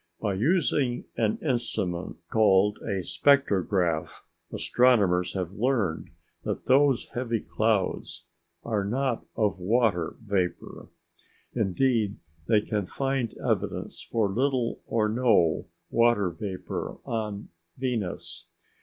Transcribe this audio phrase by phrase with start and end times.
[0.19, 6.09] By using an instrument called a spectrograph, astronomers have learned
[6.43, 8.25] that those heavy clouds
[8.63, 10.89] are not clouds of water vapor.
[11.53, 12.17] Indeed,
[12.47, 18.47] they can find evidence for little or no water vapor on Venus.